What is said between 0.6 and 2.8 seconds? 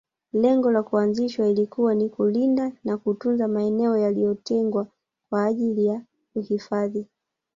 la kuanzishwa ilikuwa ni kulinda